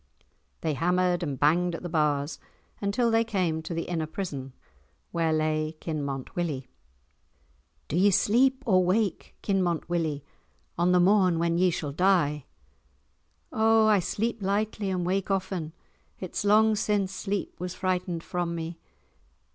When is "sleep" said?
8.09-8.63, 13.99-14.41, 17.11-17.53